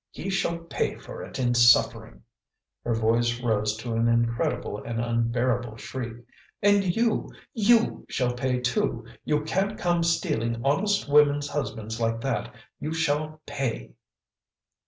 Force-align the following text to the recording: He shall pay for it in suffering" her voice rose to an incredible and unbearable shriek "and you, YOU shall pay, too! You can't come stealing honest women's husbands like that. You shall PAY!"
He 0.09 0.31
shall 0.31 0.57
pay 0.57 0.95
for 0.95 1.21
it 1.21 1.37
in 1.37 1.53
suffering" 1.53 2.23
her 2.83 2.95
voice 2.95 3.39
rose 3.39 3.77
to 3.77 3.93
an 3.93 4.07
incredible 4.07 4.81
and 4.83 4.99
unbearable 4.99 5.77
shriek 5.77 6.25
"and 6.59 6.83
you, 6.95 7.29
YOU 7.53 8.07
shall 8.09 8.33
pay, 8.33 8.59
too! 8.59 9.05
You 9.25 9.43
can't 9.43 9.77
come 9.77 10.01
stealing 10.01 10.59
honest 10.65 11.07
women's 11.07 11.49
husbands 11.49 12.01
like 12.01 12.19
that. 12.21 12.51
You 12.79 12.93
shall 12.93 13.43
PAY!" 13.45 13.91